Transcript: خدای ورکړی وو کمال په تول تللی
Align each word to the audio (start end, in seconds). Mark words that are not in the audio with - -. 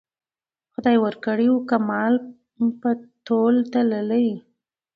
خدای 0.73 0.97
ورکړی 1.01 1.47
وو 1.49 1.67
کمال 1.71 2.13
په 2.81 2.89
تول 3.25 3.55
تللی 3.71 4.27